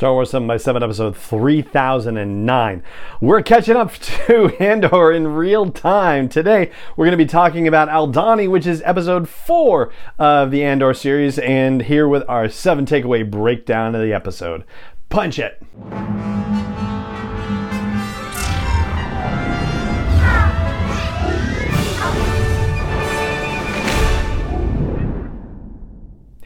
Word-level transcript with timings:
Star 0.00 0.14
Wars 0.14 0.30
7 0.30 0.48
by 0.48 0.56
7 0.56 0.82
episode 0.82 1.14
3009. 1.14 2.82
We're 3.20 3.42
catching 3.42 3.76
up 3.76 3.92
to 3.98 4.48
Andor 4.58 5.12
in 5.12 5.28
real 5.34 5.70
time. 5.70 6.26
Today, 6.26 6.70
we're 6.96 7.04
going 7.04 7.10
to 7.10 7.22
be 7.22 7.26
talking 7.26 7.68
about 7.68 7.90
Aldhani, 7.90 8.48
which 8.48 8.66
is 8.66 8.80
episode 8.86 9.28
4 9.28 9.92
of 10.18 10.50
the 10.50 10.64
Andor 10.64 10.94
series, 10.94 11.38
and 11.38 11.82
here 11.82 12.08
with 12.08 12.24
our 12.30 12.48
7 12.48 12.86
takeaway 12.86 13.30
breakdown 13.30 13.94
of 13.94 14.00
the 14.00 14.14
episode. 14.14 14.64
Punch 15.10 15.38
it! 15.38 15.62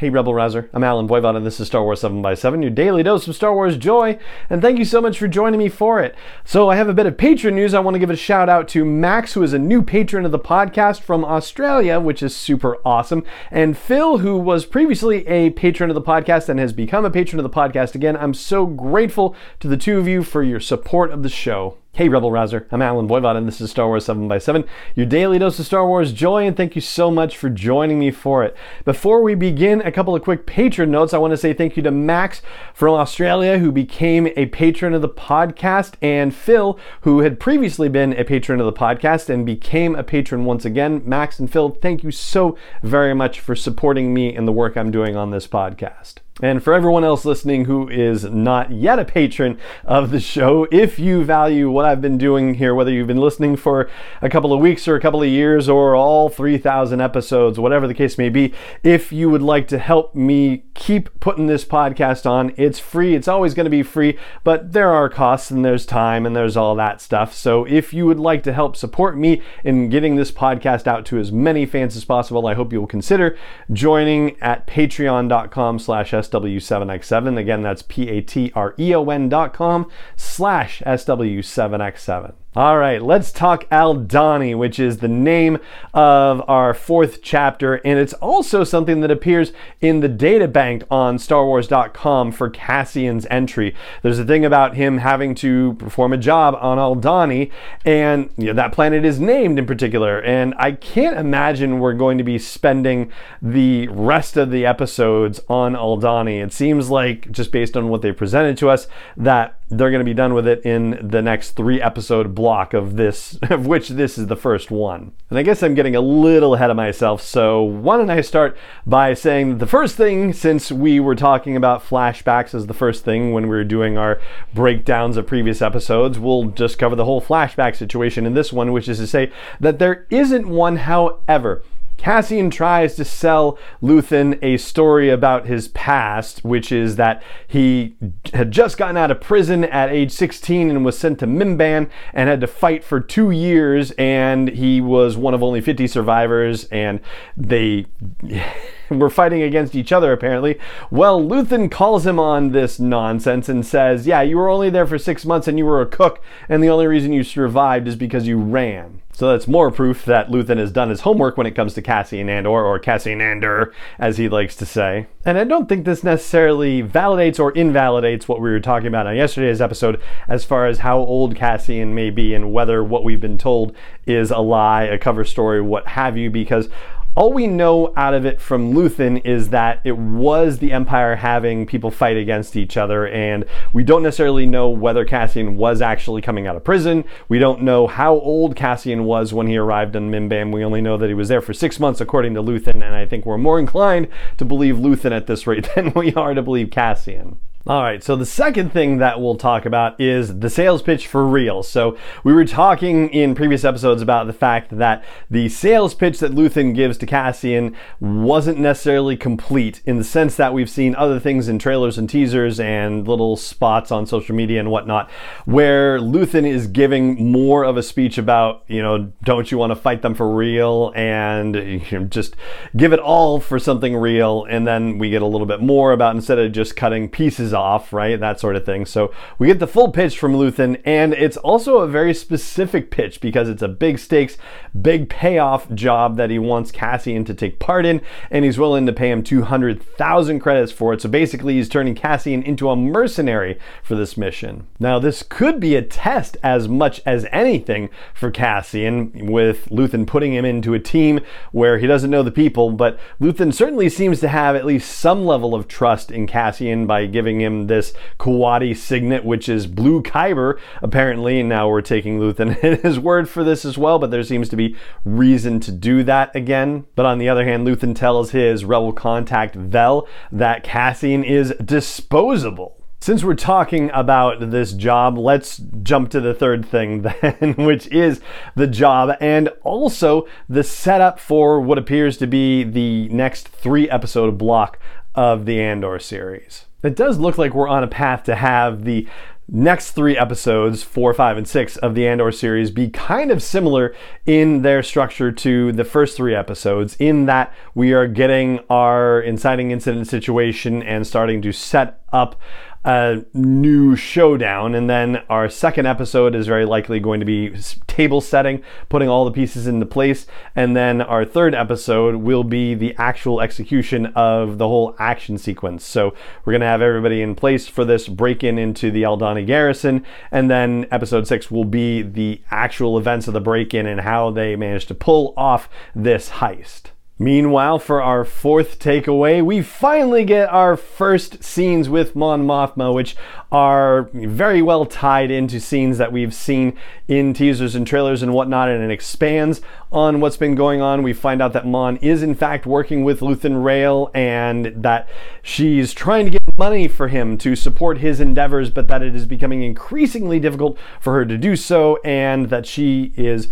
Hey 0.04 0.10
Rebel 0.10 0.34
Rouser, 0.34 0.68
I'm 0.74 0.84
Allen 0.84 1.08
Voivod 1.08 1.34
and 1.34 1.46
this 1.46 1.58
is 1.58 1.66
Star 1.66 1.82
Wars 1.82 2.02
7 2.02 2.20
by 2.20 2.34
7 2.34 2.60
your 2.60 2.70
daily 2.70 3.02
dose 3.02 3.26
of 3.26 3.34
Star 3.34 3.54
Wars 3.54 3.78
joy, 3.78 4.18
and 4.50 4.60
thank 4.60 4.78
you 4.78 4.84
so 4.84 5.00
much 5.00 5.18
for 5.18 5.26
joining 5.26 5.56
me 5.56 5.70
for 5.70 6.02
it. 6.02 6.14
So 6.44 6.68
I 6.68 6.76
have 6.76 6.90
a 6.90 6.92
bit 6.92 7.06
of 7.06 7.16
patron 7.16 7.54
news. 7.54 7.72
I 7.72 7.80
want 7.80 7.94
to 7.94 7.98
give 7.98 8.10
a 8.10 8.14
shout 8.14 8.50
out 8.50 8.68
to 8.68 8.84
Max, 8.84 9.32
who 9.32 9.42
is 9.42 9.54
a 9.54 9.58
new 9.58 9.80
patron 9.80 10.26
of 10.26 10.30
the 10.30 10.38
podcast 10.38 11.00
from 11.00 11.24
Australia, 11.24 11.98
which 11.98 12.22
is 12.22 12.36
super 12.36 12.76
awesome, 12.84 13.24
and 13.50 13.78
Phil, 13.78 14.18
who 14.18 14.36
was 14.36 14.66
previously 14.66 15.26
a 15.26 15.48
patron 15.48 15.88
of 15.88 15.94
the 15.94 16.02
podcast 16.02 16.50
and 16.50 16.60
has 16.60 16.74
become 16.74 17.06
a 17.06 17.10
patron 17.10 17.40
of 17.40 17.44
the 17.44 17.48
podcast 17.48 17.94
again. 17.94 18.14
I'm 18.14 18.34
so 18.34 18.66
grateful 18.66 19.34
to 19.60 19.68
the 19.68 19.78
two 19.78 19.96
of 19.96 20.06
you 20.06 20.22
for 20.22 20.42
your 20.42 20.60
support 20.60 21.12
of 21.12 21.22
the 21.22 21.30
show. 21.30 21.78
Hey 21.96 22.08
Rebel 22.08 22.32
Rouser, 22.32 22.66
I'm 22.72 22.82
Allen 22.82 23.06
Voivod 23.06 23.36
and 23.36 23.46
this 23.46 23.60
is 23.60 23.70
Star 23.70 23.86
Wars 23.86 24.04
7 24.06 24.26
by 24.26 24.38
7 24.38 24.64
your 24.96 25.06
daily 25.06 25.38
dose 25.38 25.60
of 25.60 25.66
Star 25.66 25.86
Wars 25.86 26.12
joy, 26.12 26.44
and 26.44 26.56
thank 26.56 26.74
you 26.74 26.80
so 26.80 27.08
much 27.08 27.36
for 27.36 27.48
joining 27.48 28.00
me 28.00 28.10
for 28.10 28.42
it. 28.42 28.56
Before 28.84 29.22
we 29.22 29.36
begin, 29.36 29.80
a 29.80 29.92
couple 29.92 30.12
of 30.12 30.22
quick 30.24 30.44
patron 30.44 30.90
notes. 30.90 31.14
I 31.14 31.18
want 31.18 31.30
to 31.30 31.36
say 31.36 31.52
thank 31.52 31.76
you 31.76 31.84
to 31.84 31.92
Max 31.92 32.42
from 32.74 32.94
Australia, 32.94 33.58
who 33.58 33.70
became 33.70 34.26
a 34.34 34.46
patron 34.46 34.92
of 34.92 35.02
the 35.02 35.08
podcast, 35.08 35.94
and 36.02 36.34
Phil, 36.34 36.80
who 37.02 37.20
had 37.20 37.38
previously 37.38 37.88
been 37.88 38.12
a 38.14 38.24
patron 38.24 38.58
of 38.58 38.66
the 38.66 38.72
podcast 38.72 39.30
and 39.30 39.46
became 39.46 39.94
a 39.94 40.02
patron 40.02 40.44
once 40.44 40.64
again. 40.64 41.00
Max 41.06 41.38
and 41.38 41.48
Phil, 41.48 41.78
thank 41.80 42.02
you 42.02 42.10
so 42.10 42.58
very 42.82 43.14
much 43.14 43.38
for 43.38 43.54
supporting 43.54 44.12
me 44.12 44.34
in 44.34 44.46
the 44.46 44.52
work 44.52 44.76
I'm 44.76 44.90
doing 44.90 45.14
on 45.14 45.30
this 45.30 45.46
podcast. 45.46 46.14
And 46.44 46.62
for 46.62 46.74
everyone 46.74 47.04
else 47.04 47.24
listening 47.24 47.64
who 47.64 47.88
is 47.88 48.24
not 48.24 48.70
yet 48.70 48.98
a 48.98 49.04
patron 49.06 49.58
of 49.82 50.10
the 50.10 50.20
show, 50.20 50.68
if 50.70 50.98
you 50.98 51.24
value 51.24 51.70
what 51.70 51.86
I've 51.86 52.02
been 52.02 52.18
doing 52.18 52.52
here, 52.56 52.74
whether 52.74 52.90
you've 52.90 53.06
been 53.06 53.16
listening 53.16 53.56
for 53.56 53.88
a 54.20 54.28
couple 54.28 54.52
of 54.52 54.60
weeks 54.60 54.86
or 54.86 54.94
a 54.94 55.00
couple 55.00 55.22
of 55.22 55.28
years 55.30 55.70
or 55.70 55.96
all 55.96 56.28
3,000 56.28 57.00
episodes, 57.00 57.58
whatever 57.58 57.86
the 57.86 57.94
case 57.94 58.18
may 58.18 58.28
be, 58.28 58.52
if 58.82 59.10
you 59.10 59.30
would 59.30 59.40
like 59.40 59.66
to 59.68 59.78
help 59.78 60.14
me 60.14 60.64
keep 60.74 61.18
putting 61.18 61.46
this 61.46 61.64
podcast 61.64 62.28
on, 62.28 62.52
it's 62.58 62.78
free. 62.78 63.14
It's 63.14 63.26
always 63.26 63.54
going 63.54 63.64
to 63.64 63.70
be 63.70 63.82
free, 63.82 64.18
but 64.42 64.74
there 64.74 64.92
are 64.92 65.08
costs 65.08 65.50
and 65.50 65.64
there's 65.64 65.86
time 65.86 66.26
and 66.26 66.36
there's 66.36 66.58
all 66.58 66.74
that 66.74 67.00
stuff. 67.00 67.32
So 67.32 67.64
if 67.64 67.94
you 67.94 68.04
would 68.04 68.20
like 68.20 68.42
to 68.42 68.52
help 68.52 68.76
support 68.76 69.16
me 69.16 69.40
in 69.64 69.88
getting 69.88 70.16
this 70.16 70.30
podcast 70.30 70.86
out 70.86 71.06
to 71.06 71.18
as 71.18 71.32
many 71.32 71.64
fans 71.64 71.96
as 71.96 72.04
possible, 72.04 72.46
I 72.46 72.52
hope 72.52 72.70
you 72.70 72.80
will 72.80 72.86
consider 72.86 73.38
joining 73.72 74.38
at 74.42 74.66
patreon.com 74.66 75.78
slash 75.78 76.12
SW7X7. 76.34 77.38
Again, 77.38 77.62
that's 77.62 77.82
P-A-T-R-E-O-N 77.82 79.28
dot 79.28 79.52
com 79.52 79.90
slash 80.16 80.82
SW7X7. 80.86 82.34
All 82.56 82.78
right, 82.78 83.02
let's 83.02 83.32
talk 83.32 83.68
Aldhani, 83.70 84.56
which 84.56 84.78
is 84.78 84.98
the 84.98 85.08
name 85.08 85.58
of 85.92 86.40
our 86.48 86.72
fourth 86.72 87.20
chapter, 87.20 87.80
and 87.84 87.98
it's 87.98 88.12
also 88.12 88.62
something 88.62 89.00
that 89.00 89.10
appears 89.10 89.52
in 89.80 89.98
the 89.98 90.08
data 90.08 90.46
bank 90.46 90.84
on 90.88 91.16
StarWars.com 91.16 92.30
for 92.30 92.48
Cassian's 92.48 93.26
entry. 93.28 93.74
There's 94.02 94.20
a 94.20 94.24
thing 94.24 94.44
about 94.44 94.76
him 94.76 94.98
having 94.98 95.34
to 95.36 95.74
perform 95.80 96.12
a 96.12 96.16
job 96.16 96.56
on 96.60 96.78
Aldhani, 96.78 97.50
and 97.84 98.30
you 98.36 98.46
know, 98.46 98.52
that 98.52 98.70
planet 98.70 99.04
is 99.04 99.18
named 99.18 99.58
in 99.58 99.66
particular. 99.66 100.22
And 100.22 100.54
I 100.56 100.72
can't 100.72 101.18
imagine 101.18 101.80
we're 101.80 101.94
going 101.94 102.18
to 102.18 102.24
be 102.24 102.38
spending 102.38 103.10
the 103.42 103.88
rest 103.88 104.36
of 104.36 104.52
the 104.52 104.64
episodes 104.64 105.40
on 105.48 105.74
Aldhani. 105.74 106.40
It 106.40 106.52
seems 106.52 106.88
like, 106.88 107.32
just 107.32 107.50
based 107.50 107.76
on 107.76 107.88
what 107.88 108.02
they 108.02 108.12
presented 108.12 108.56
to 108.58 108.70
us, 108.70 108.86
that 109.16 109.58
they're 109.78 109.90
going 109.90 110.00
to 110.00 110.04
be 110.04 110.14
done 110.14 110.34
with 110.34 110.46
it 110.46 110.64
in 110.64 110.98
the 111.02 111.22
next 111.22 111.52
three 111.52 111.80
episode 111.80 112.34
block 112.34 112.74
of 112.74 112.96
this, 112.96 113.38
of 113.50 113.66
which 113.66 113.88
this 113.88 114.18
is 114.18 114.26
the 114.26 114.36
first 114.36 114.70
one. 114.70 115.12
And 115.30 115.38
I 115.38 115.42
guess 115.42 115.62
I'm 115.62 115.74
getting 115.74 115.96
a 115.96 116.00
little 116.00 116.54
ahead 116.54 116.70
of 116.70 116.76
myself, 116.76 117.22
so 117.22 117.62
why 117.62 117.96
don't 117.96 118.10
I 118.10 118.20
start 118.20 118.56
by 118.86 119.14
saying 119.14 119.58
the 119.58 119.66
first 119.66 119.96
thing, 119.96 120.32
since 120.32 120.70
we 120.70 121.00
were 121.00 121.14
talking 121.14 121.56
about 121.56 121.84
flashbacks 121.84 122.54
as 122.54 122.66
the 122.66 122.74
first 122.74 123.04
thing 123.04 123.32
when 123.32 123.44
we 123.44 123.56
were 123.56 123.64
doing 123.64 123.96
our 123.98 124.20
breakdowns 124.54 125.16
of 125.16 125.26
previous 125.26 125.62
episodes, 125.62 126.18
we'll 126.18 126.46
just 126.50 126.78
cover 126.78 126.96
the 126.96 127.04
whole 127.04 127.20
flashback 127.20 127.76
situation 127.76 128.26
in 128.26 128.34
this 128.34 128.52
one, 128.52 128.72
which 128.72 128.88
is 128.88 128.98
to 128.98 129.06
say 129.06 129.30
that 129.60 129.78
there 129.78 130.06
isn't 130.10 130.48
one, 130.48 130.76
however. 130.76 131.62
Cassian 131.96 132.50
tries 132.50 132.96
to 132.96 133.04
sell 133.04 133.58
Luthen 133.82 134.38
a 134.42 134.56
story 134.56 135.08
about 135.08 135.46
his 135.46 135.68
past, 135.68 136.44
which 136.44 136.70
is 136.70 136.96
that 136.96 137.22
he 137.46 137.96
had 138.32 138.50
just 138.50 138.76
gotten 138.76 138.96
out 138.96 139.10
of 139.10 139.20
prison 139.20 139.64
at 139.64 139.90
age 139.90 140.12
16 140.12 140.70
and 140.70 140.84
was 140.84 140.98
sent 140.98 141.18
to 141.20 141.26
Mimban 141.26 141.88
and 142.12 142.28
had 142.28 142.40
to 142.40 142.46
fight 142.46 142.84
for 142.84 143.00
two 143.00 143.30
years, 143.30 143.92
and 143.92 144.48
he 144.48 144.80
was 144.80 145.16
one 145.16 145.34
of 145.34 145.42
only 145.42 145.60
50 145.60 145.86
survivors, 145.86 146.64
and 146.64 147.00
they. 147.36 147.86
were 148.90 149.10
fighting 149.10 149.42
against 149.42 149.74
each 149.74 149.92
other 149.92 150.12
apparently. 150.12 150.58
Well, 150.90 151.20
Luthen 151.20 151.70
calls 151.70 152.06
him 152.06 152.18
on 152.18 152.52
this 152.52 152.78
nonsense 152.78 153.48
and 153.48 153.64
says, 153.64 154.06
Yeah, 154.06 154.20
you 154.20 154.36
were 154.36 154.50
only 154.50 154.70
there 154.70 154.86
for 154.86 154.98
six 154.98 155.24
months 155.24 155.48
and 155.48 155.58
you 155.58 155.64
were 155.64 155.80
a 155.80 155.86
cook, 155.86 156.22
and 156.50 156.62
the 156.62 156.68
only 156.68 156.86
reason 156.86 157.12
you 157.12 157.24
survived 157.24 157.88
is 157.88 157.96
because 157.96 158.26
you 158.26 158.38
ran. 158.38 159.00
So 159.14 159.30
that's 159.30 159.46
more 159.46 159.70
proof 159.70 160.04
that 160.06 160.28
Luthen 160.28 160.58
has 160.58 160.72
done 160.72 160.90
his 160.90 161.02
homework 161.02 161.36
when 161.36 161.46
it 161.46 161.54
comes 161.54 161.74
to 161.74 161.82
Cassian 161.82 162.28
Andor, 162.28 162.64
or 162.64 162.80
Cassian 162.80 163.20
Andor, 163.20 163.72
as 163.96 164.18
he 164.18 164.28
likes 164.28 164.56
to 164.56 164.66
say. 164.66 165.06
And 165.24 165.38
I 165.38 165.44
don't 165.44 165.68
think 165.68 165.84
this 165.84 166.02
necessarily 166.02 166.82
validates 166.82 167.38
or 167.38 167.52
invalidates 167.52 168.26
what 168.26 168.40
we 168.40 168.50
were 168.50 168.58
talking 168.58 168.88
about 168.88 169.06
on 169.06 169.14
yesterday's 169.14 169.60
episode 169.60 170.02
as 170.26 170.44
far 170.44 170.66
as 170.66 170.80
how 170.80 170.98
old 170.98 171.36
Cassian 171.36 171.94
may 171.94 172.10
be 172.10 172.34
and 172.34 172.52
whether 172.52 172.82
what 172.82 173.04
we've 173.04 173.20
been 173.20 173.38
told 173.38 173.74
is 174.04 174.32
a 174.32 174.38
lie, 174.38 174.82
a 174.82 174.98
cover 174.98 175.24
story, 175.24 175.62
what 175.62 175.86
have 175.86 176.16
you, 176.16 176.28
because 176.28 176.68
all 177.16 177.32
we 177.32 177.46
know 177.46 177.92
out 177.96 178.12
of 178.12 178.26
it 178.26 178.40
from 178.40 178.74
Luthen 178.74 179.24
is 179.24 179.50
that 179.50 179.80
it 179.84 179.96
was 179.96 180.58
the 180.58 180.72
Empire 180.72 181.16
having 181.16 181.64
people 181.64 181.90
fight 181.90 182.16
against 182.16 182.56
each 182.56 182.76
other, 182.76 183.06
and 183.06 183.44
we 183.72 183.84
don't 183.84 184.02
necessarily 184.02 184.46
know 184.46 184.68
whether 184.68 185.04
Cassian 185.04 185.56
was 185.56 185.80
actually 185.80 186.22
coming 186.22 186.46
out 186.46 186.56
of 186.56 186.64
prison. 186.64 187.04
We 187.28 187.38
don't 187.38 187.62
know 187.62 187.86
how 187.86 188.14
old 188.14 188.56
Cassian 188.56 189.04
was 189.04 189.32
when 189.32 189.46
he 189.46 189.56
arrived 189.56 189.94
in 189.94 190.10
Mimban. 190.10 190.52
We 190.52 190.64
only 190.64 190.80
know 190.80 190.96
that 190.96 191.08
he 191.08 191.14
was 191.14 191.28
there 191.28 191.40
for 191.40 191.54
six 191.54 191.78
months, 191.78 192.00
according 192.00 192.34
to 192.34 192.42
Luthen, 192.42 192.74
and 192.74 192.96
I 192.96 193.06
think 193.06 193.24
we're 193.24 193.38
more 193.38 193.60
inclined 193.60 194.08
to 194.38 194.44
believe 194.44 194.76
Luthen 194.76 195.12
at 195.12 195.26
this 195.26 195.46
rate 195.46 195.68
than 195.74 195.92
we 195.94 196.12
are 196.14 196.34
to 196.34 196.42
believe 196.42 196.70
Cassian. 196.70 197.38
All 197.66 197.82
right, 197.82 198.04
so 198.04 198.14
the 198.14 198.26
second 198.26 198.74
thing 198.74 198.98
that 198.98 199.22
we'll 199.22 199.36
talk 199.36 199.64
about 199.64 199.98
is 199.98 200.40
the 200.40 200.50
sales 200.50 200.82
pitch 200.82 201.06
for 201.06 201.26
real. 201.26 201.62
So 201.62 201.96
we 202.22 202.34
were 202.34 202.44
talking 202.44 203.08
in 203.08 203.34
previous 203.34 203.64
episodes 203.64 204.02
about 204.02 204.26
the 204.26 204.34
fact 204.34 204.76
that 204.76 205.02
the 205.30 205.48
sales 205.48 205.94
pitch 205.94 206.18
that 206.18 206.32
Luthen 206.32 206.74
gives 206.74 206.98
to 206.98 207.06
Cassian 207.06 207.74
wasn't 208.00 208.58
necessarily 208.58 209.16
complete 209.16 209.80
in 209.86 209.96
the 209.96 210.04
sense 210.04 210.36
that 210.36 210.52
we've 210.52 210.68
seen 210.68 210.94
other 210.94 211.18
things 211.18 211.48
in 211.48 211.58
trailers 211.58 211.96
and 211.96 212.06
teasers 212.06 212.60
and 212.60 213.08
little 213.08 213.34
spots 213.34 213.90
on 213.90 214.04
social 214.04 214.34
media 214.34 214.60
and 214.60 214.70
whatnot, 214.70 215.10
where 215.46 215.98
Luthen 215.98 216.46
is 216.46 216.66
giving 216.66 217.32
more 217.32 217.64
of 217.64 217.78
a 217.78 217.82
speech 217.82 218.18
about, 218.18 218.62
you 218.66 218.82
know, 218.82 219.10
don't 219.22 219.50
you 219.50 219.56
want 219.56 219.70
to 219.70 219.76
fight 219.76 220.02
them 220.02 220.14
for 220.14 220.28
real 220.28 220.92
and 220.94 221.54
you 221.54 221.80
know, 221.92 222.04
just 222.04 222.36
give 222.76 222.92
it 222.92 223.00
all 223.00 223.40
for 223.40 223.58
something 223.58 223.96
real. 223.96 224.44
And 224.50 224.66
then 224.66 224.98
we 224.98 225.08
get 225.08 225.22
a 225.22 225.26
little 225.26 225.46
bit 225.46 225.62
more 225.62 225.92
about 225.92 226.14
instead 226.14 226.38
of 226.38 226.52
just 226.52 226.76
cutting 226.76 227.08
pieces 227.08 227.53
off, 227.54 227.92
right? 227.92 228.18
That 228.18 228.40
sort 228.40 228.56
of 228.56 228.64
thing. 228.66 228.84
So 228.86 229.12
we 229.38 229.46
get 229.46 229.60
the 229.60 229.66
full 229.66 229.90
pitch 229.90 230.18
from 230.18 230.34
Luthen, 230.34 230.80
and 230.84 231.14
it's 231.14 231.36
also 231.38 231.78
a 231.78 231.88
very 231.88 232.12
specific 232.12 232.90
pitch 232.90 233.20
because 233.20 233.48
it's 233.48 233.62
a 233.62 233.68
big 233.68 233.98
stakes, 233.98 234.36
big 234.80 235.08
payoff 235.08 235.72
job 235.72 236.16
that 236.16 236.30
he 236.30 236.38
wants 236.38 236.72
Cassian 236.72 237.24
to 237.24 237.34
take 237.34 237.58
part 237.58 237.86
in, 237.86 238.00
and 238.30 238.44
he's 238.44 238.58
willing 238.58 238.86
to 238.86 238.92
pay 238.92 239.10
him 239.10 239.22
200,000 239.22 240.40
credits 240.40 240.72
for 240.72 240.92
it. 240.92 241.00
So 241.00 241.08
basically, 241.08 241.54
he's 241.54 241.68
turning 241.68 241.94
Cassian 241.94 242.42
into 242.42 242.68
a 242.68 242.76
mercenary 242.76 243.58
for 243.82 243.94
this 243.94 244.16
mission. 244.16 244.66
Now, 244.78 244.98
this 244.98 245.22
could 245.22 245.60
be 245.60 245.76
a 245.76 245.82
test 245.82 246.36
as 246.42 246.68
much 246.68 247.00
as 247.06 247.26
anything 247.30 247.88
for 248.12 248.30
Cassian, 248.30 249.12
with 249.30 249.68
Luthen 249.70 250.06
putting 250.06 250.34
him 250.34 250.44
into 250.44 250.74
a 250.74 250.80
team 250.80 251.20
where 251.52 251.78
he 251.78 251.86
doesn't 251.86 252.10
know 252.10 252.22
the 252.22 252.30
people, 252.30 252.70
but 252.70 252.98
Luthen 253.20 253.52
certainly 253.52 253.88
seems 253.88 254.20
to 254.20 254.28
have 254.28 254.56
at 254.56 254.66
least 254.66 254.98
some 254.98 255.24
level 255.24 255.54
of 255.54 255.68
trust 255.68 256.10
in 256.10 256.26
Cassian 256.26 256.86
by 256.86 257.06
giving 257.06 257.40
him 257.44 257.66
this 257.66 257.92
Kuati 258.18 258.76
signet, 258.76 259.24
which 259.24 259.48
is 259.48 259.66
blue 259.66 260.02
kyber, 260.02 260.58
apparently. 260.82 261.40
And 261.40 261.48
now 261.48 261.68
we're 261.68 261.82
taking 261.82 262.18
Luthen 262.18 262.56
at 262.64 262.80
his 262.80 262.98
word 262.98 263.28
for 263.28 263.44
this 263.44 263.64
as 263.64 263.78
well, 263.78 263.98
but 263.98 264.10
there 264.10 264.22
seems 264.24 264.48
to 264.48 264.56
be 264.56 264.76
reason 265.04 265.60
to 265.60 265.72
do 265.72 266.02
that 266.04 266.34
again. 266.34 266.86
But 266.96 267.06
on 267.06 267.18
the 267.18 267.28
other 267.28 267.44
hand, 267.44 267.66
Luthen 267.66 267.94
tells 267.94 268.30
his 268.30 268.64
rebel 268.64 268.92
contact 268.92 269.54
Vel 269.54 270.08
that 270.32 270.64
Cassian 270.64 271.22
is 271.22 271.54
disposable. 271.64 272.78
Since 273.04 273.22
we're 273.22 273.34
talking 273.34 273.90
about 273.92 274.50
this 274.50 274.72
job, 274.72 275.18
let's 275.18 275.58
jump 275.82 276.08
to 276.12 276.22
the 276.22 276.32
third 276.32 276.64
thing 276.64 277.02
then, 277.20 277.54
which 277.58 277.86
is 277.88 278.22
the 278.54 278.66
job 278.66 279.14
and 279.20 279.50
also 279.62 280.26
the 280.48 280.64
setup 280.64 281.20
for 281.20 281.60
what 281.60 281.76
appears 281.76 282.16
to 282.16 282.26
be 282.26 282.64
the 282.64 283.10
next 283.10 283.48
three 283.48 283.90
episode 283.90 284.38
block 284.38 284.78
of 285.14 285.44
the 285.44 285.60
Andor 285.60 285.98
series. 285.98 286.64
It 286.84 286.96
does 286.96 287.18
look 287.18 287.38
like 287.38 287.54
we're 287.54 287.68
on 287.68 287.82
a 287.82 287.88
path 287.88 288.24
to 288.24 288.34
have 288.34 288.84
the 288.84 289.08
next 289.48 289.92
three 289.92 290.16
episodes, 290.16 290.82
four, 290.82 291.12
five, 291.12 291.36
and 291.36 291.46
six 291.46 291.76
of 291.78 291.94
the 291.94 292.06
Andor 292.06 292.32
series, 292.32 292.70
be 292.70 292.88
kind 292.88 293.30
of 293.30 293.42
similar 293.42 293.94
in 294.26 294.62
their 294.62 294.82
structure 294.82 295.32
to 295.32 295.72
the 295.72 295.84
first 295.84 296.16
three 296.16 296.34
episodes, 296.34 296.96
in 296.98 297.26
that 297.26 297.52
we 297.74 297.92
are 297.92 298.06
getting 298.06 298.60
our 298.70 299.20
inciting 299.20 299.70
incident 299.70 300.06
situation 300.06 300.82
and 300.82 301.06
starting 301.06 301.42
to 301.42 301.52
set 301.52 302.03
up 302.14 302.40
a 302.84 303.24
new 303.32 303.96
showdown. 303.96 304.74
And 304.74 304.88
then 304.88 305.22
our 305.30 305.48
second 305.48 305.86
episode 305.86 306.34
is 306.34 306.46
very 306.46 306.66
likely 306.66 307.00
going 307.00 307.20
to 307.20 307.26
be 307.26 307.56
table 307.86 308.20
setting, 308.20 308.62
putting 308.88 309.08
all 309.08 309.24
the 309.24 309.30
pieces 309.30 309.66
into 309.66 309.86
place. 309.86 310.26
And 310.54 310.76
then 310.76 311.00
our 311.00 311.24
third 311.24 311.54
episode 311.54 312.16
will 312.16 312.44
be 312.44 312.74
the 312.74 312.94
actual 312.98 313.40
execution 313.40 314.06
of 314.14 314.58
the 314.58 314.68
whole 314.68 314.94
action 314.98 315.38
sequence. 315.38 315.84
So 315.84 316.14
we're 316.44 316.52
going 316.52 316.60
to 316.60 316.66
have 316.66 316.82
everybody 316.82 317.22
in 317.22 317.34
place 317.34 317.66
for 317.66 317.84
this 317.84 318.06
break 318.06 318.44
in 318.44 318.58
into 318.58 318.90
the 318.90 319.02
Aldhani 319.02 319.46
garrison. 319.46 320.04
And 320.30 320.50
then 320.50 320.86
episode 320.90 321.26
six 321.26 321.50
will 321.50 321.64
be 321.64 322.02
the 322.02 322.42
actual 322.50 322.98
events 322.98 323.28
of 323.28 323.34
the 323.34 323.40
break 323.40 323.72
in 323.72 323.86
and 323.86 324.02
how 324.02 324.30
they 324.30 324.56
managed 324.56 324.88
to 324.88 324.94
pull 324.94 325.32
off 325.36 325.70
this 325.94 326.28
heist. 326.28 326.90
Meanwhile, 327.16 327.78
for 327.78 328.02
our 328.02 328.24
fourth 328.24 328.80
takeaway, 328.80 329.40
we 329.40 329.62
finally 329.62 330.24
get 330.24 330.48
our 330.48 330.76
first 330.76 331.44
scenes 331.44 331.88
with 331.88 332.16
Mon 332.16 332.44
Mothma, 332.44 332.92
which 332.92 333.14
are 333.52 334.10
very 334.12 334.60
well 334.60 334.84
tied 334.84 335.30
into 335.30 335.60
scenes 335.60 335.98
that 335.98 336.10
we've 336.10 336.34
seen 336.34 336.76
in 337.06 337.32
teasers 337.32 337.76
and 337.76 337.86
trailers 337.86 338.20
and 338.20 338.34
whatnot, 338.34 338.68
and 338.68 338.82
it 338.82 338.90
expands 338.90 339.60
on 339.92 340.20
what's 340.20 340.36
been 340.36 340.56
going 340.56 340.80
on. 340.80 341.04
We 341.04 341.12
find 341.12 341.40
out 341.40 341.52
that 341.52 341.68
Mon 341.68 341.98
is 341.98 342.20
in 342.20 342.34
fact 342.34 342.66
working 342.66 343.04
with 343.04 343.20
Luthen 343.20 343.62
Rael 343.62 344.10
and 344.12 344.82
that 344.82 345.08
she's 345.40 345.94
trying 345.94 346.24
to 346.24 346.32
get 346.32 346.42
money 346.58 346.88
for 346.88 347.06
him 347.06 347.38
to 347.38 347.54
support 347.54 347.98
his 347.98 348.18
endeavors, 348.18 348.70
but 348.70 348.88
that 348.88 349.04
it 349.04 349.14
is 349.14 349.24
becoming 349.24 349.62
increasingly 349.62 350.40
difficult 350.40 350.76
for 351.00 351.12
her 351.12 351.24
to 351.24 351.38
do 351.38 351.54
so, 351.54 352.00
and 352.04 352.50
that 352.50 352.66
she 352.66 353.12
is 353.16 353.46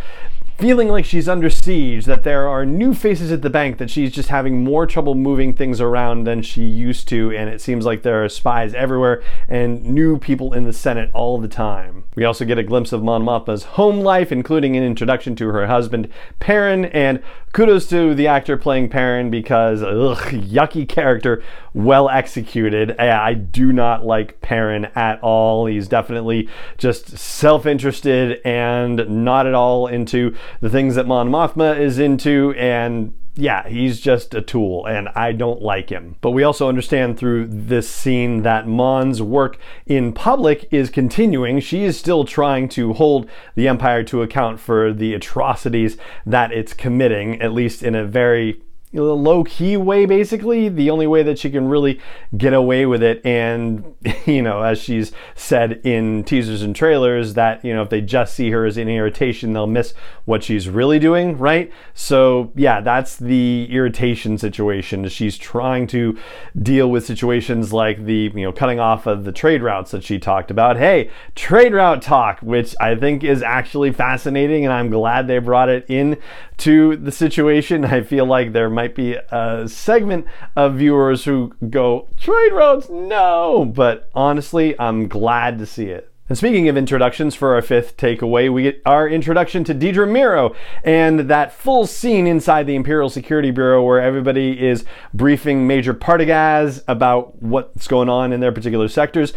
feeling 0.59 0.89
like 0.89 1.05
she's 1.05 1.29
under 1.29 1.51
siege, 1.51 2.05
that 2.05 2.23
there 2.23 2.49
are 2.49 2.65
new 2.65 2.95
faces 2.95 3.33
at 3.33 3.43
the 3.43 3.51
bank, 3.51 3.79
that 3.79 3.91
she's 3.91 4.13
just 4.13 4.29
having 4.29 4.63
more 4.63 4.87
trouble 4.87 5.15
moving 5.15 5.55
things 5.55 5.81
around 5.81 6.25
than 6.25 6.43
she 6.43 6.65
used 6.65 7.09
to, 7.09 7.33
and 7.33 7.51
it 7.51 7.61
seems 7.61 7.85
like 7.85 8.03
there 8.03 8.25
are 8.25 8.29
spies 8.29 8.75
everywhere 8.75 9.23
and 9.49 9.83
new 9.85 10.19
people 10.19 10.53
in 10.53 10.65
the 10.65 10.73
Senate 10.73 11.11
all 11.13 11.39
the 11.39 11.49
time. 11.49 12.05
We 12.15 12.25
also 12.25 12.45
get 12.45 12.59
a 12.59 12.63
glimpse 12.63 12.93
of 12.93 13.03
Mon 13.03 13.23
Mothma's 13.23 13.65
home 13.65 14.01
life, 14.01 14.31
including 14.31 14.77
an 14.77 14.83
introduction 14.83 15.35
to 15.37 15.49
her 15.49 15.67
husband, 15.67 16.09
Perrin, 16.39 16.85
and 16.87 17.23
kudos 17.53 17.87
to 17.89 18.15
the 18.15 18.27
actor 18.27 18.57
playing 18.57 18.89
Perrin 18.89 19.31
because, 19.31 19.83
ugh, 19.83 20.19
yucky 20.33 20.89
character, 20.89 21.43
well 21.75 22.09
executed. 22.09 22.99
I 22.99 23.35
do 23.35 23.73
not 23.73 24.05
like 24.05 24.41
Perrin 24.41 24.87
at 24.95 25.21
all. 25.23 25.67
He's 25.67 25.89
definitely 25.89 26.49
just 26.79 27.19
self 27.19 27.67
interested 27.67 28.41
and 28.45 29.25
not 29.25 29.47
at 29.47 29.55
all 29.55 29.87
into 29.87 30.35
the 30.61 30.71
things 30.71 30.95
that 30.95 31.07
Mon 31.07 31.31
Mothma 31.31 31.79
is 31.79 31.99
into, 31.99 32.53
and 32.57 33.15
yeah, 33.35 33.67
he's 33.67 34.01
just 34.01 34.35
a 34.35 34.43
tool 34.43 34.85
and 34.85 35.09
I 35.15 35.33
don't 35.33 35.63
like 35.63 35.89
him. 35.89 36.17
But 36.21 36.33
we 36.33 36.43
also 36.43 36.69
understand 36.69 37.19
through 37.19 37.47
this 37.47 37.89
scene 37.89 38.43
that 38.43 38.67
Mon's 38.69 39.23
work 39.23 39.59
in 39.87 40.13
public 40.13 40.69
is 40.71 40.91
continuing. 40.91 41.61
She 41.61 41.85
is 41.85 41.99
still 41.99 42.25
trying 42.25 42.69
to 42.71 42.93
hold 42.93 43.29
the 43.55 43.69
Empire 43.69 44.05
to 44.05 44.23
account 44.23 44.61
for 44.61 44.93
the 44.93 45.15
atrocities 45.15 45.97
that 46.27 46.53
it's 46.53 46.75
committing, 46.75 47.41
at 47.41 47.55
least 47.55 47.83
in 47.83 47.95
a 47.95 48.05
very 48.05 48.61
low 49.01 49.45
key 49.45 49.77
way, 49.77 50.05
basically. 50.05 50.69
The 50.69 50.91
only 50.91 51.07
way 51.07 51.23
that 51.23 51.39
she 51.39 51.51
can 51.51 51.69
really 51.69 52.01
get 52.37 52.53
away 52.53 52.85
with 52.85 53.03
it. 53.03 53.25
And, 53.25 53.95
you 54.27 54.43
know, 54.43 54.63
as 54.63 54.79
she's 54.79 55.13
said 55.35 55.81
in 55.85 56.25
teasers 56.25 56.63
and 56.63 56.77
trailers, 56.77 57.35
that, 57.35 57.65
you 57.65 57.75
know, 57.75 57.83
if 57.83 57.89
they 57.89 58.01
just 58.01 58.35
see 58.35 58.51
her 58.51 58.67
as 58.67 58.77
an 58.77 58.89
irritation, 58.89 59.53
they'll 59.53 59.67
miss 59.67 59.95
what 60.25 60.45
she's 60.45 60.69
really 60.69 60.99
doing, 60.99 61.39
right? 61.39 61.73
So, 61.95 62.53
yeah, 62.55 62.81
that's 62.81 63.17
the 63.17 63.67
irritation 63.71 64.37
situation. 64.39 65.09
She's 65.09 65.39
trying 65.39 65.87
to 65.89 66.19
deal 66.61 66.91
with 66.91 67.07
situations 67.07 67.73
like 67.73 68.05
the, 68.05 68.31
you 68.35 68.43
know, 68.43 68.53
cutting 68.53 68.81
off 68.81 69.07
of 69.07 69.25
the 69.25 69.33
trade 69.33 69.63
routes 69.63 69.91
that 69.93 70.05
she 70.05 70.19
talked 70.19 70.51
about. 70.51 70.77
Hey, 70.77 71.11
trade 71.35 71.73
route 71.73 72.03
talk, 72.03 72.41
which 72.41 72.75
I 72.81 72.95
think 72.95 73.25
is 73.25 73.43
actually 73.43 73.93
fascinating, 73.93 74.65
and 74.65 74.73
I'm 74.73 74.91
glad 74.91 75.27
they 75.27 75.39
brought 75.39 75.69
it 75.69 75.87
in 75.89 76.19
to 76.59 76.97
the 76.97 77.13
situation. 77.13 77.85
I 77.93 78.03
feel 78.03 78.27
like 78.27 78.53
there 78.53 78.71
might 78.71 78.82
be 78.89 79.15
a 79.15 79.69
segment 79.69 80.27
of 80.57 80.75
viewers 80.77 81.25
who 81.25 81.55
go, 81.71 82.09
trade 82.19 82.53
routes, 82.53 82.89
no! 82.91 83.65
But 83.65 84.11
honestly, 84.15 84.79
I'm 84.79 85.09
glad 85.09 85.59
to 85.59 85.67
see 85.67 85.87
it. 85.87 86.13
And 86.29 86.39
speaking 86.39 86.69
of 86.69 86.77
introductions, 86.77 87.35
for 87.35 87.55
our 87.55 87.61
fifth 87.63 87.97
takeaway, 87.97 88.51
we 88.51 88.63
get 88.63 88.81
our 88.87 89.09
introduction 89.09 89.65
to 89.65 89.75
Dedra 89.75 90.09
Meero 90.09 90.55
and 90.83 91.21
that 91.29 91.53
full 91.53 91.87
scene 91.87 92.27
inside 92.27 92.67
the 92.67 92.75
Imperial 92.75 93.11
Security 93.11 93.51
Bureau 93.51 93.85
where 93.85 94.01
everybody 94.01 94.67
is 94.67 94.85
briefing 95.13 95.67
Major 95.67 95.93
Partagaz 95.93 96.83
about 96.89 97.43
what's 97.43 97.87
going 97.87 98.09
on 98.09 98.33
in 98.33 98.41
their 98.41 98.53
particular 98.53 98.89
sectors. 98.89 99.35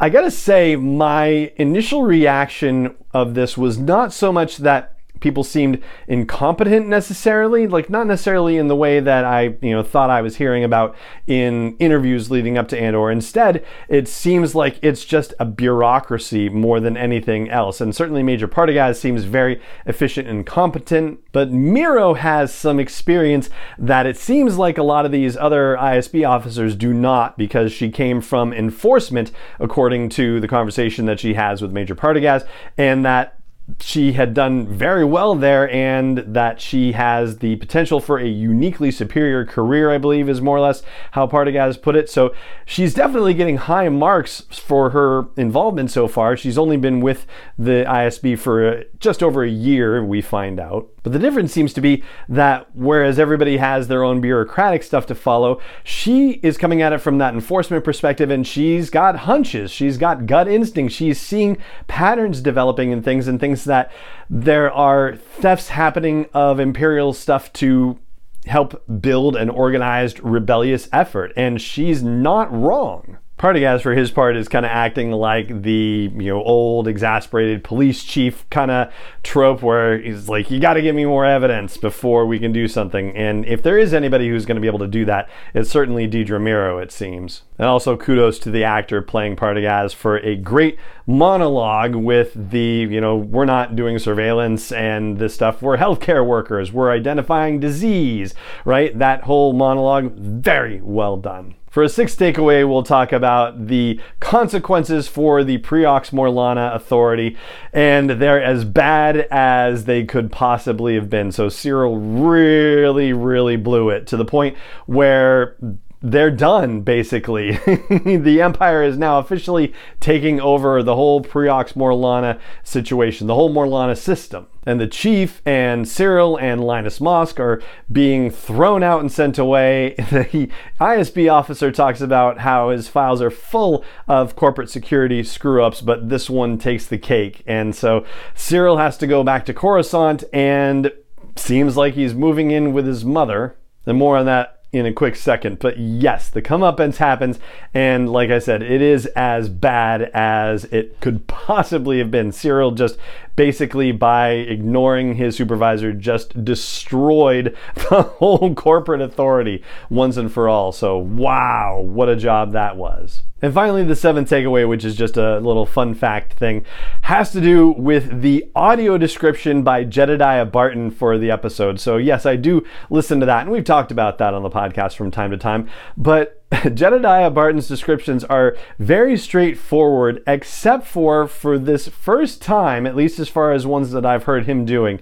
I 0.00 0.08
gotta 0.10 0.30
say, 0.30 0.76
my 0.76 1.52
initial 1.56 2.04
reaction 2.04 2.94
of 3.12 3.34
this 3.34 3.58
was 3.58 3.76
not 3.78 4.12
so 4.12 4.32
much 4.32 4.58
that 4.58 4.97
people 5.20 5.44
seemed 5.44 5.82
incompetent 6.06 6.86
necessarily 6.88 7.66
like 7.66 7.90
not 7.90 8.06
necessarily 8.06 8.56
in 8.56 8.68
the 8.68 8.76
way 8.76 9.00
that 9.00 9.24
i 9.24 9.56
you 9.60 9.70
know 9.70 9.82
thought 9.82 10.10
i 10.10 10.22
was 10.22 10.36
hearing 10.36 10.64
about 10.64 10.96
in 11.26 11.76
interviews 11.78 12.30
leading 12.30 12.56
up 12.58 12.68
to 12.68 12.78
andor. 12.80 13.10
Instead 13.10 13.64
it 13.88 14.08
seems 14.08 14.54
like 14.54 14.78
it's 14.82 15.04
just 15.04 15.34
a 15.38 15.44
bureaucracy 15.44 16.48
more 16.48 16.80
than 16.80 16.96
anything 16.96 17.50
else. 17.50 17.80
And 17.80 17.94
certainly 17.94 18.22
major 18.22 18.48
partagaz 18.48 18.96
seems 18.96 19.24
very 19.24 19.60
efficient 19.86 20.28
and 20.28 20.46
competent 20.46 21.20
but 21.32 21.50
meero 21.52 22.16
has 22.16 22.52
some 22.52 22.80
experience 22.80 23.50
that 23.78 24.06
it 24.06 24.16
seems 24.16 24.56
like 24.56 24.78
a 24.78 24.82
lot 24.82 25.04
of 25.04 25.12
these 25.12 25.36
other 25.36 25.76
isb 25.80 26.28
officers 26.28 26.74
do 26.74 26.92
not 26.92 27.36
because 27.36 27.72
she 27.72 27.90
came 27.90 28.20
from 28.20 28.52
enforcement 28.52 29.30
according 29.58 30.08
to 30.08 30.40
the 30.40 30.48
conversation 30.48 31.06
that 31.06 31.20
she 31.20 31.34
has 31.34 31.60
with 31.60 31.72
major 31.72 31.94
partagaz 31.94 32.46
and 32.76 33.04
that 33.04 33.37
she 33.80 34.12
had 34.12 34.32
done 34.32 34.66
very 34.66 35.04
well 35.04 35.34
there 35.34 35.70
and 35.70 36.18
that 36.18 36.60
she 36.60 36.92
has 36.92 37.38
the 37.38 37.56
potential 37.56 38.00
for 38.00 38.18
a 38.18 38.26
uniquely 38.26 38.90
superior 38.90 39.44
career, 39.44 39.90
I 39.90 39.98
believe 39.98 40.28
is 40.28 40.40
more 40.40 40.56
or 40.56 40.60
less 40.60 40.82
how 41.12 41.26
Partagaz 41.26 41.80
put 41.80 41.94
it. 41.94 42.08
So 42.08 42.34
she's 42.64 42.94
definitely 42.94 43.34
getting 43.34 43.58
high 43.58 43.88
marks 43.88 44.42
for 44.50 44.90
her 44.90 45.26
involvement 45.36 45.90
so 45.90 46.08
far. 46.08 46.36
She's 46.36 46.56
only 46.56 46.76
been 46.76 47.00
with 47.00 47.26
the 47.58 47.84
ISB 47.86 48.38
for 48.38 48.66
uh, 48.66 48.82
just 49.00 49.22
over 49.22 49.44
a 49.44 49.50
year, 49.50 50.02
we 50.02 50.22
find 50.22 50.58
out. 50.58 50.88
But 51.02 51.12
the 51.12 51.18
difference 51.18 51.52
seems 51.52 51.72
to 51.74 51.80
be 51.80 52.02
that 52.28 52.68
whereas 52.74 53.18
everybody 53.18 53.58
has 53.58 53.88
their 53.88 54.02
own 54.02 54.20
bureaucratic 54.20 54.82
stuff 54.82 55.06
to 55.06 55.14
follow, 55.14 55.60
she 55.84 56.32
is 56.42 56.58
coming 56.58 56.82
at 56.82 56.92
it 56.92 56.98
from 56.98 57.18
that 57.18 57.34
enforcement 57.34 57.84
perspective 57.84 58.30
and 58.30 58.46
she's 58.46 58.90
got 58.90 59.16
hunches, 59.20 59.70
she's 59.70 59.96
got 59.96 60.26
gut 60.26 60.48
instinct, 60.48 60.92
she's 60.92 61.20
seeing 61.20 61.58
patterns 61.86 62.40
developing 62.40 62.92
and 62.92 63.04
things 63.04 63.28
and 63.28 63.40
things 63.40 63.64
that 63.64 63.90
there 64.28 64.70
are 64.72 65.16
thefts 65.16 65.68
happening 65.68 66.26
of 66.34 66.60
imperial 66.60 67.12
stuff 67.12 67.52
to 67.54 67.98
help 68.46 68.82
build 69.00 69.36
an 69.36 69.48
organized 69.50 70.20
rebellious 70.20 70.88
effort. 70.92 71.32
And 71.36 71.60
she's 71.60 72.02
not 72.02 72.52
wrong. 72.52 73.18
Partagaz, 73.38 73.82
for 73.82 73.94
his 73.94 74.10
part, 74.10 74.36
is 74.36 74.48
kind 74.48 74.66
of 74.66 74.70
acting 74.70 75.12
like 75.12 75.62
the 75.62 76.10
you 76.12 76.34
know 76.34 76.42
old 76.42 76.88
exasperated 76.88 77.62
police 77.62 78.02
chief 78.02 78.48
kind 78.50 78.70
of 78.70 78.92
trope, 79.22 79.62
where 79.62 79.98
he's 79.98 80.28
like, 80.28 80.50
"You 80.50 80.58
got 80.58 80.74
to 80.74 80.82
give 80.82 80.96
me 80.96 81.04
more 81.04 81.24
evidence 81.24 81.76
before 81.76 82.26
we 82.26 82.40
can 82.40 82.52
do 82.52 82.66
something." 82.66 83.16
And 83.16 83.46
if 83.46 83.62
there 83.62 83.78
is 83.78 83.94
anybody 83.94 84.28
who's 84.28 84.44
going 84.44 84.56
to 84.56 84.60
be 84.60 84.66
able 84.66 84.80
to 84.80 84.88
do 84.88 85.04
that, 85.04 85.28
it's 85.54 85.70
certainly 85.70 86.08
Dedra 86.08 86.40
Meero, 86.40 86.82
it 86.82 86.90
seems. 86.90 87.42
And 87.58 87.68
also 87.68 87.96
kudos 87.96 88.38
to 88.40 88.50
the 88.50 88.64
actor 88.64 89.02
playing 89.02 89.36
Partagaz 89.36 89.94
for 89.94 90.18
a 90.18 90.34
great 90.34 90.76
monologue 91.06 91.94
with 91.94 92.32
the 92.50 92.88
you 92.90 93.00
know 93.00 93.16
we're 93.16 93.44
not 93.44 93.76
doing 93.76 94.00
surveillance 94.00 94.72
and 94.72 95.18
this 95.18 95.34
stuff. 95.34 95.62
We're 95.62 95.76
healthcare 95.76 96.26
workers. 96.26 96.72
We're 96.72 96.90
identifying 96.90 97.60
disease, 97.60 98.34
right? 98.64 98.98
That 98.98 99.22
whole 99.22 99.52
monologue, 99.52 100.12
very 100.16 100.80
well 100.82 101.16
done. 101.16 101.54
For 101.70 101.82
a 101.82 101.88
sixth 101.88 102.18
takeaway, 102.18 102.68
we'll 102.68 102.82
talk 102.82 103.12
about 103.12 103.66
the 103.66 104.00
consequences 104.20 105.06
for 105.06 105.44
the 105.44 105.58
Preox 105.58 106.10
Morlana 106.12 106.74
Authority, 106.74 107.36
and 107.72 108.10
they're 108.10 108.42
as 108.42 108.64
bad 108.64 109.28
as 109.30 109.84
they 109.84 110.04
could 110.04 110.32
possibly 110.32 110.94
have 110.94 111.10
been. 111.10 111.30
So 111.30 111.48
Syril 111.48 111.98
really, 111.98 113.12
really 113.12 113.56
blew 113.56 113.90
it 113.90 114.06
to 114.08 114.16
the 114.16 114.24
point 114.24 114.56
where 114.86 115.56
they're 116.00 116.30
done 116.30 116.82
basically. 116.82 117.52
the 117.56 118.40
Empire 118.42 118.82
is 118.82 118.96
now 118.96 119.18
officially 119.18 119.72
taking 120.00 120.40
over 120.40 120.82
the 120.82 120.94
whole 120.94 121.22
Preox 121.22 121.74
Morlana 121.74 122.38
situation, 122.62 123.26
the 123.26 123.34
whole 123.34 123.52
Morlana 123.52 123.96
system. 123.96 124.46
And 124.64 124.80
the 124.80 124.86
chief 124.86 125.40
and 125.46 125.86
Syril 125.86 126.40
and 126.40 126.62
Linus 126.62 126.98
Mosk 126.98 127.40
are 127.40 127.62
being 127.90 128.30
thrown 128.30 128.82
out 128.82 129.00
and 129.00 129.10
sent 129.10 129.38
away. 129.38 129.94
The 130.08 130.50
ISB 130.80 131.32
officer 131.32 131.70
talks 131.70 132.00
about 132.00 132.38
how 132.38 132.70
his 132.70 132.88
files 132.88 133.22
are 133.22 133.30
full 133.30 133.84
of 134.06 134.36
corporate 134.36 134.68
security 134.68 135.22
screw 135.22 135.62
ups, 135.62 135.80
but 135.80 136.08
this 136.08 136.28
one 136.28 136.58
takes 136.58 136.86
the 136.86 136.98
cake. 136.98 137.42
And 137.46 137.74
so 137.74 138.04
Syril 138.34 138.78
has 138.78 138.98
to 138.98 139.06
go 139.06 139.22
back 139.22 139.46
to 139.46 139.54
Coruscant 139.54 140.24
and 140.32 140.92
seems 141.36 141.76
like 141.76 141.94
he's 141.94 142.14
moving 142.14 142.50
in 142.50 142.72
with 142.72 142.86
his 142.86 143.04
mother. 143.04 143.56
And 143.86 143.96
more 143.96 144.16
on 144.16 144.26
that 144.26 144.57
in 144.72 144.86
a 144.86 144.92
quick 144.92 145.16
second. 145.16 145.58
But 145.58 145.78
yes, 145.78 146.28
the 146.28 146.42
comeuppance 146.42 146.96
happens, 146.96 147.38
and 147.72 148.10
like 148.10 148.30
I 148.30 148.38
said, 148.38 148.62
it 148.62 148.82
is 148.82 149.06
as 149.16 149.48
bad 149.48 150.02
as 150.14 150.64
it 150.64 151.00
could 151.00 151.26
possibly 151.26 151.98
have 151.98 152.10
been. 152.10 152.30
Syril 152.30 152.76
just 152.76 152.98
basically 153.38 153.92
by 153.92 154.30
ignoring 154.30 155.14
his 155.14 155.36
supervisor 155.36 155.92
just 155.92 156.44
destroyed 156.44 157.56
the 157.88 158.02
whole 158.02 158.52
corporate 158.52 159.00
authority 159.00 159.62
once 159.88 160.16
and 160.16 160.32
for 160.32 160.48
all. 160.48 160.72
So 160.72 160.98
wow, 160.98 161.80
what 161.80 162.08
a 162.08 162.16
job 162.16 162.50
that 162.52 162.76
was. 162.76 163.22
And 163.40 163.54
finally, 163.54 163.84
the 163.84 163.94
seventh 163.94 164.28
takeaway, 164.28 164.68
which 164.68 164.84
is 164.84 164.96
just 164.96 165.16
a 165.16 165.38
little 165.38 165.66
fun 165.66 165.94
fact 165.94 166.32
thing, 166.32 166.66
has 167.02 167.30
to 167.30 167.40
do 167.40 167.68
with 167.68 168.22
the 168.22 168.44
audio 168.56 168.98
description 168.98 169.62
by 169.62 169.84
Jedediah 169.84 170.46
Barton 170.46 170.90
for 170.90 171.16
the 171.16 171.30
episode. 171.30 171.78
So, 171.78 171.96
yes, 171.96 172.26
I 172.26 172.34
do 172.34 172.66
listen 172.90 173.20
to 173.20 173.26
that, 173.26 173.42
and 173.42 173.52
we've 173.52 173.62
talked 173.62 173.92
about 173.92 174.18
that 174.18 174.34
on 174.34 174.42
the 174.42 174.50
podcast 174.50 174.96
from 174.96 175.12
time 175.12 175.30
to 175.30 175.36
time. 175.36 175.68
But 175.96 176.37
Jedediah 176.74 177.30
Barton's 177.30 177.68
descriptions 177.68 178.24
are 178.24 178.56
very 178.78 179.16
straightforward, 179.16 180.22
except 180.26 180.86
for 180.86 181.28
for 181.28 181.58
this 181.58 181.88
first 181.88 182.40
time, 182.40 182.86
at 182.86 182.96
least 182.96 183.18
as 183.18 183.28
far 183.28 183.52
as 183.52 183.66
ones 183.66 183.90
that 183.92 184.06
I've 184.06 184.24
heard 184.24 184.46
him 184.46 184.64
doing. 184.64 185.00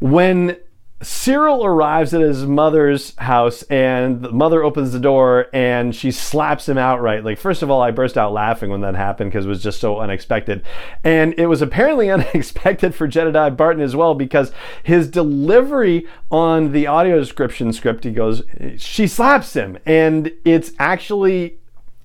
When 0.00 0.56
Syril 1.02 1.64
arrives 1.64 2.14
at 2.14 2.20
his 2.20 2.46
mother's 2.46 3.16
house 3.18 3.62
and 3.64 4.22
the 4.22 4.30
mother 4.30 4.62
opens 4.62 4.92
the 4.92 5.00
door 5.00 5.48
and 5.52 5.94
she 5.94 6.12
slaps 6.12 6.68
him 6.68 6.78
outright. 6.78 7.24
Like, 7.24 7.38
first 7.38 7.62
of 7.62 7.70
all, 7.70 7.82
I 7.82 7.90
burst 7.90 8.16
out 8.16 8.32
laughing 8.32 8.70
when 8.70 8.82
that 8.82 8.94
happened 8.94 9.30
because 9.30 9.44
it 9.44 9.48
was 9.48 9.62
just 9.62 9.80
so 9.80 9.98
unexpected. 9.98 10.64
And 11.02 11.34
it 11.36 11.46
was 11.46 11.60
apparently 11.60 12.08
unexpected 12.12 12.94
for 12.94 13.08
Jedediah 13.08 13.50
Barton 13.50 13.82
as 13.82 13.96
well 13.96 14.14
because 14.14 14.52
his 14.84 15.08
delivery 15.08 16.06
on 16.30 16.70
the 16.70 16.86
audio 16.86 17.18
description 17.18 17.72
script, 17.72 18.04
he 18.04 18.12
goes, 18.12 18.42
she 18.76 19.08
slaps 19.08 19.54
him. 19.54 19.78
And 19.84 20.32
it's 20.44 20.72
actually 20.78 21.58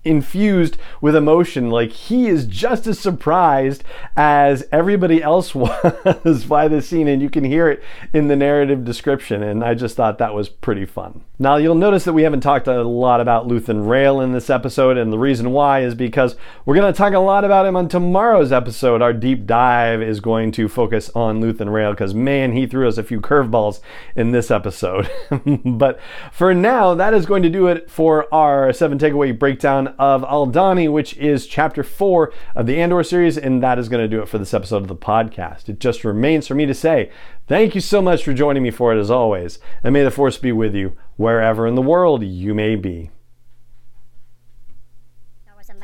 infused 0.04 0.78
with 1.02 1.16
emotion. 1.16 1.70
Like 1.70 1.92
he 1.92 2.28
is 2.28 2.46
just 2.46 2.88
as 2.88 3.00
surprised 3.00 3.84
as 4.16 4.68
everybody 4.72 5.22
else 5.22 5.54
was 5.56 6.46
by 6.46 6.68
the 6.68 6.82
scene, 6.82 7.08
and 7.08 7.22
you 7.22 7.30
can 7.30 7.44
hear 7.44 7.70
it 7.70 7.84
in 8.14 8.28
the 8.28 8.36
narrative 8.36 8.86
description. 8.86 9.44
And 9.44 9.64
I 9.64 9.74
just 9.74 9.96
thought 9.96 10.18
that 10.18 10.34
was 10.34 10.50
pretty 10.50 10.86
fun. 10.86 11.24
Now, 11.40 11.58
you'll 11.58 11.76
notice 11.76 12.04
that 12.06 12.14
we 12.14 12.24
haven't 12.24 12.42
talked 12.42 12.68
a 12.68 12.82
lot 12.82 13.22
about 13.22 13.48
Luthen 13.48 13.88
Rael 13.88 14.22
in 14.22 14.32
this 14.32 14.50
episode, 14.50 14.98
and 14.98 15.14
the 15.14 15.20
reason 15.20 15.52
why 15.52 15.82
is 15.82 15.94
because 15.94 16.36
we're 16.66 16.74
going 16.74 16.92
to 16.92 16.98
talk 16.98 17.14
a 17.14 17.20
lot 17.20 17.46
about 17.46 17.68
him 17.68 17.76
on 17.76 17.88
tomorrow's 17.88 18.52
episode. 18.52 19.04
Our 19.04 19.14
deep 19.14 19.46
dive 19.46 20.02
is 20.02 20.20
going 20.20 20.52
to 20.54 20.68
focus 20.68 21.12
on 21.14 21.40
Luthen 21.40 21.72
Rael 21.72 21.92
because, 21.92 22.16
man, 22.16 22.54
he 22.54 22.66
threw 22.66 22.88
us 22.88 22.98
a 22.98 23.04
few 23.04 23.22
curveballs 23.22 23.82
in 24.16 24.32
this 24.32 24.50
episode. 24.50 25.12
but 25.64 26.00
for 26.32 26.56
now, 26.56 26.96
that 26.96 27.14
is 27.14 27.28
going 27.28 27.44
to 27.44 27.50
do 27.50 27.68
it 27.68 27.88
for 27.88 28.34
our 28.34 28.74
seven 28.74 28.98
takeaway 28.98 29.38
breakdown 29.38 29.94
of 30.00 30.24
Aldhani, 30.24 30.92
which 30.92 31.16
is 31.18 31.48
chapter 31.48 31.84
four 31.84 32.32
of 32.56 32.66
the 32.66 32.80
Andor 32.80 33.04
series, 33.04 33.38
and 33.38 33.62
that 33.64 33.80
is 33.80 33.90
going 33.90 34.04
to 34.04 34.08
do 34.08 34.22
it 34.22 34.28
for 34.28 34.38
this 34.38 34.54
episode 34.54 34.84
of 34.84 34.88
the 34.88 34.96
podcast. 34.96 35.70
It 35.70 35.80
just 35.80 36.04
remains 36.04 36.48
for 36.48 36.56
me 36.56 36.66
to 36.66 36.74
say 36.74 37.12
thank 37.48 37.76
you 37.76 37.82
so 37.82 38.02
much 38.02 38.24
for 38.24 38.34
joining 38.34 38.64
me 38.64 38.72
for 38.72 38.94
it 38.96 39.00
as 39.00 39.12
always, 39.12 39.60
and 39.84 39.94
may 39.94 40.04
the 40.04 40.12
force 40.12 40.38
be 40.38 40.52
with 40.52 40.76
you 40.76 40.96
wherever 41.16 41.66
in 41.66 41.76
the 41.76 41.82
world 41.82 42.24
you 42.24 42.54
may 42.54 42.76
be. 42.76 43.10